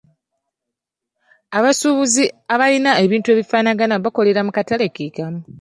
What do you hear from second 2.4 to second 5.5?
abalina ebintu ebifaanagana bakolera mu katale ke kamu.